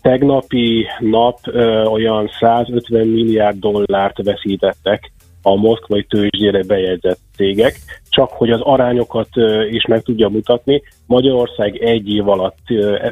tegnapi 0.03 0.87
nap 0.99 1.39
ö, 1.43 1.85
olyan 1.85 2.31
150 2.41 3.07
milliárd 3.07 3.59
dollárt 3.59 4.23
veszítettek 4.23 5.13
a 5.47 5.55
moszkvai 5.55 6.03
tőzsdére 6.03 6.63
bejegyzett 6.63 7.19
cégek, 7.37 7.77
csak 8.09 8.31
hogy 8.31 8.51
az 8.51 8.61
arányokat 8.61 9.29
is 9.71 9.87
meg 9.87 10.03
tudja 10.03 10.29
mutatni. 10.29 10.83
Magyarország 11.07 11.77
egy 11.77 12.09
év 12.09 12.29
alatt 12.29 12.59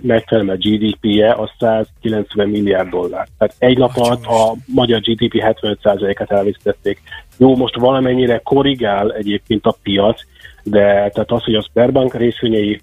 megfelelő 0.01 0.57
GDP-je 0.57 1.31
a 1.31 1.51
190 1.59 2.49
milliárd 2.49 2.89
dollár. 2.89 3.29
Tehát 3.39 3.55
egy 3.59 3.79
nap 3.79 3.91
alatt 3.95 4.25
a 4.25 4.55
magyar 4.67 5.01
GDP 5.01 5.33
75%-át 5.61 6.31
elvesztették. 6.31 7.01
Jó, 7.37 7.57
most 7.57 7.77
valamennyire 7.77 8.41
korrigál 8.45 9.13
egyébként 9.13 9.67
a 9.67 9.77
piac, 9.83 10.21
de 10.63 10.81
tehát 10.83 11.31
az, 11.31 11.45
hogy 11.45 11.55
a 11.55 11.63
Sperbank 11.63 12.15
részvényei 12.15 12.81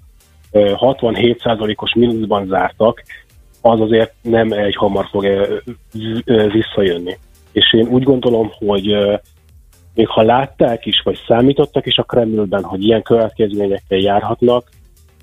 67%-os 0.52 1.94
mínuszban 1.94 2.48
zártak, 2.48 3.04
az 3.62 3.80
azért 3.80 4.14
nem 4.22 4.52
egy 4.52 4.76
hamar 4.76 5.06
fog 5.10 5.28
visszajönni. 6.52 7.18
És 7.52 7.74
én 7.74 7.88
úgy 7.88 8.04
gondolom, 8.04 8.52
hogy 8.58 8.96
még 9.94 10.08
ha 10.08 10.22
látták 10.22 10.86
is, 10.86 11.02
vagy 11.04 11.20
számítottak 11.28 11.86
is 11.86 11.98
a 11.98 12.04
Kremlben, 12.04 12.64
hogy 12.64 12.84
ilyen 12.84 13.02
következményekkel 13.02 13.98
járhatnak, 13.98 14.70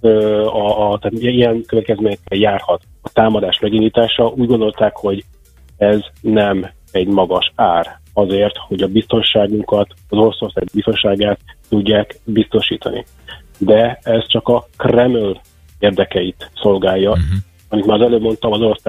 a, 0.01 0.91
a, 0.91 0.99
tehát 0.99 1.19
ilyen 1.19 1.63
következményekkel 1.67 2.39
járhat 2.39 2.83
a 3.03 3.11
támadás 3.13 3.59
megindítása, 3.61 4.27
úgy 4.27 4.47
gondolták, 4.47 4.97
hogy 4.97 5.25
ez 5.77 6.01
nem 6.21 6.71
egy 6.93 7.07
magas 7.07 7.53
ár 7.55 8.01
azért, 8.13 8.57
hogy 8.57 8.83
a 8.83 8.89
biztonságunkat, 8.89 9.89
az 10.09 10.19
Oroszország 10.19 10.65
biztonságát 10.73 11.41
tudják 11.69 12.19
biztosítani. 12.25 13.05
De 13.59 13.99
ez 14.03 14.27
csak 14.27 14.49
a 14.49 14.67
Kreml 14.77 15.41
érdekeit 15.79 16.51
szolgálja. 16.55 17.11
Uh-huh. 17.11 17.25
Amit 17.69 17.87
már 17.87 18.01
az 18.01 18.07
előbb 18.07 18.23
mondtam, 18.23 18.53
az 18.53 18.61
orosz 18.61 18.83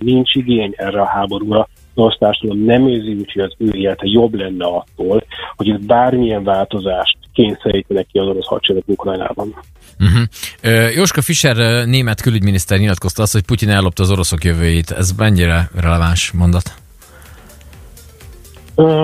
nincs 0.00 0.34
igény 0.34 0.72
erre 0.76 1.00
a 1.00 1.06
háborúra, 1.06 1.68
orosz 1.98 2.18
társadalom 2.18 2.64
nem 2.64 2.88
érzi 2.88 3.14
úgy, 3.14 3.32
hogy 3.32 3.42
az 3.42 3.54
ő 3.58 3.70
élete 3.72 4.06
jobb 4.06 4.34
lenne 4.34 4.64
attól, 4.64 5.24
hogy 5.56 5.66
itt 5.66 5.86
bármilyen 5.86 6.44
változást 6.44 7.18
kényszerítenek 7.32 8.06
ki 8.12 8.18
az 8.18 8.26
orosz 8.26 8.46
hadsereg 8.46 8.82
Ukrajnában. 8.86 9.54
Uh-huh. 10.00 10.22
Uh, 10.64 10.94
Jóska 10.94 11.22
Fischer, 11.22 11.86
német 11.86 12.20
külügyminiszter 12.20 12.78
nyilatkozta 12.78 13.22
azt, 13.22 13.32
hogy 13.32 13.44
Putyin 13.44 13.70
ellopta 13.70 14.02
az 14.02 14.10
oroszok 14.10 14.44
jövőjét. 14.44 14.90
Ez 14.90 15.12
mennyire 15.16 15.70
releváns 15.80 16.32
mondat? 16.32 16.74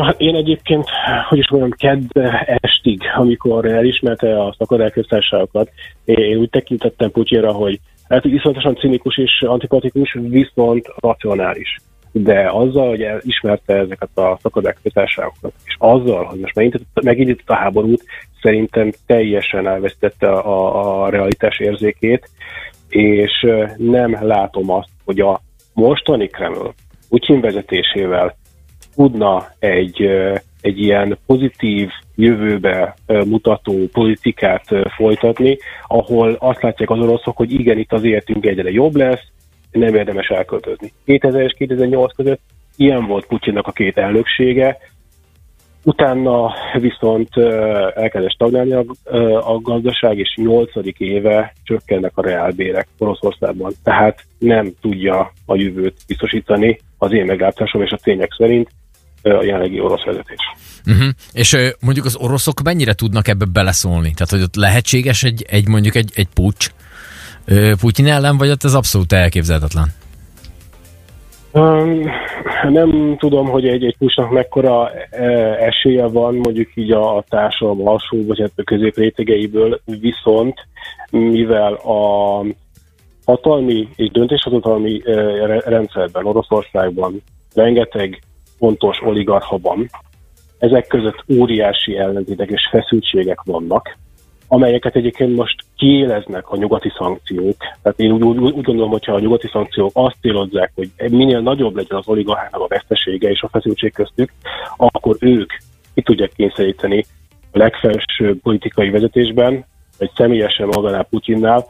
Hát 0.02 0.20
én 0.20 0.34
egyébként, 0.34 0.88
hogy 1.28 1.38
is 1.38 1.50
mondjam, 1.50 1.70
kedd 1.70 2.24
estig, 2.60 3.00
amikor 3.16 3.66
elismerte 3.66 4.42
a 4.42 4.54
szakadályköztársaságokat, 4.58 5.70
én 6.04 6.36
úgy 6.36 6.50
tekintettem 6.50 7.10
Putyinra, 7.10 7.52
hogy 7.52 7.80
lehet, 8.08 8.24
hogy 8.24 8.34
iszonyatosan 8.34 8.76
cinikus 8.76 9.18
és 9.18 9.42
antipatikus, 9.46 10.16
viszont 10.20 10.86
racionális 10.96 11.76
de 12.16 12.50
azzal, 12.50 12.88
hogy 12.88 13.06
ismerte 13.20 13.74
ezeket 13.74 14.18
a 14.18 14.38
szakadékkötárságokat, 14.42 15.52
és 15.64 15.76
azzal, 15.78 16.24
hogy 16.24 16.38
most 16.38 16.72
megindított 17.02 17.48
a 17.48 17.54
háborút, 17.54 18.04
szerintem 18.42 18.90
teljesen 19.06 19.66
elvesztette 19.66 20.28
a, 20.32 21.02
a 21.04 21.08
realitás 21.08 21.58
érzékét, 21.58 22.30
és 22.88 23.46
nem 23.76 24.18
látom 24.20 24.70
azt, 24.70 24.88
hogy 25.04 25.20
a 25.20 25.40
mostani 25.72 26.26
Kreml 26.26 26.74
Putyin 27.08 27.40
vezetésével 27.40 28.36
tudna 28.94 29.48
egy, 29.58 30.02
egy 30.60 30.78
ilyen 30.78 31.18
pozitív 31.26 31.88
jövőbe 32.14 32.94
mutató 33.06 33.74
politikát 33.92 34.64
folytatni, 34.96 35.58
ahol 35.86 36.36
azt 36.38 36.62
látják 36.62 36.90
az 36.90 36.98
oroszok, 36.98 37.36
hogy 37.36 37.52
igen, 37.52 37.78
itt 37.78 37.92
az 37.92 38.04
életünk 38.04 38.46
egyre 38.46 38.70
jobb 38.70 38.94
lesz, 38.94 39.32
nem 39.78 39.94
érdemes 39.94 40.28
elköltözni. 40.28 40.92
2000 41.04 41.42
és 41.42 41.54
2008 41.58 42.14
között 42.14 42.40
ilyen 42.76 43.06
volt 43.06 43.26
Putyinnak 43.26 43.66
a 43.66 43.72
két 43.72 43.96
elnöksége, 43.98 44.78
utána 45.84 46.54
viszont 46.80 47.36
elkezdett 47.94 48.32
stagnálni 48.32 48.72
a, 48.72 48.84
a 49.52 49.60
gazdaság, 49.60 50.18
és 50.18 50.34
8. 50.36 50.70
éve 50.98 51.54
csökkennek 51.62 52.12
a 52.14 52.22
reálbérek 52.22 52.88
Oroszországban. 52.98 53.72
Tehát 53.82 54.24
nem 54.38 54.72
tudja 54.80 55.32
a 55.46 55.56
jövőt 55.56 55.96
biztosítani 56.06 56.80
az 56.98 57.12
én 57.12 57.24
meglátásom 57.24 57.82
és 57.82 57.90
a 57.90 57.98
tények 58.02 58.34
szerint 58.36 58.68
a 59.22 59.44
jelenlegi 59.44 59.80
orosz 59.80 60.04
vezetés. 60.04 60.38
Uh-huh. 60.86 61.08
És 61.32 61.56
mondjuk 61.80 62.06
az 62.06 62.16
oroszok 62.16 62.62
mennyire 62.62 62.92
tudnak 62.92 63.28
ebbe 63.28 63.44
beleszólni? 63.52 64.12
Tehát, 64.12 64.30
hogy 64.30 64.42
ott 64.42 64.54
lehetséges 64.54 65.22
egy, 65.22 65.44
egy 65.48 65.68
mondjuk 65.68 65.94
egy, 65.94 66.10
egy 66.14 66.28
pucs? 66.34 66.70
Putyin 67.80 68.06
ellen, 68.06 68.36
vagy 68.36 68.50
ott 68.50 68.64
ez 68.64 68.74
abszolút 68.74 69.12
elképzelhetetlen? 69.12 69.88
Nem 72.68 73.16
tudom, 73.18 73.46
hogy 73.46 73.68
egy, 73.68 73.84
egy 73.84 73.96
pusnak 73.98 74.30
mekkora 74.30 74.90
esélye 75.58 76.06
van 76.06 76.34
mondjuk 76.34 76.70
így 76.74 76.92
a, 76.92 77.16
a 77.16 77.24
társadalom 77.28 77.88
alsó 77.88 78.26
vagy 78.26 78.40
hát 78.40 78.52
a 78.56 78.62
közép 78.62 78.96
rétegeiből, 78.96 79.80
viszont 80.00 80.66
mivel 81.10 81.72
a 81.72 82.44
hatalmi 83.24 83.88
és 83.96 84.10
döntéshatalmi 84.10 85.02
rendszerben, 85.64 86.26
Oroszországban 86.26 87.22
rengeteg 87.54 88.22
fontos 88.58 89.02
oligarcha 89.02 89.58
van, 89.58 89.90
ezek 90.58 90.86
között 90.86 91.24
óriási 91.38 91.96
ellentétek 91.96 92.50
és 92.50 92.68
feszültségek 92.70 93.42
vannak, 93.44 93.96
amelyeket 94.54 94.96
egyébként 94.96 95.36
most 95.36 95.64
kiéleznek 95.76 96.50
a 96.50 96.56
nyugati 96.56 96.92
szankciók. 96.98 97.56
Tehát 97.82 97.98
én 97.98 98.12
úgy, 98.12 98.22
úgy, 98.22 98.38
úgy 98.38 98.64
gondolom, 98.64 98.90
hogyha 98.90 99.12
a 99.14 99.20
nyugati 99.20 99.48
szankciók 99.52 99.90
azt 99.94 100.16
célozzák, 100.20 100.72
hogy 100.74 100.90
minél 101.10 101.40
nagyobb 101.40 101.76
legyen 101.76 101.98
az 101.98 102.08
oligarchának 102.08 102.60
a 102.60 102.66
vesztesége 102.68 103.30
és 103.30 103.42
a 103.42 103.48
feszültség 103.48 103.92
köztük, 103.92 104.32
akkor 104.76 105.16
ők 105.20 105.52
ki 105.94 106.02
tudják 106.02 106.32
kényszeríteni 106.36 107.04
a 107.52 107.58
legfelsőbb 107.58 108.40
politikai 108.42 108.90
vezetésben, 108.90 109.64
vagy 109.98 110.10
személyesen 110.16 110.66
maganál 110.66 111.06
Putyinnál, 111.10 111.64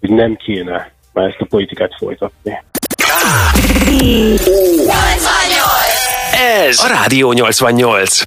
hogy 0.00 0.10
nem 0.10 0.36
kéne 0.36 0.92
már 1.12 1.28
ezt 1.28 1.40
a 1.40 1.46
politikát 1.48 1.94
folytatni. 1.98 2.62
Ez 6.66 6.84
a 6.84 6.88
Rádió 6.88 7.32
88. 7.32 8.22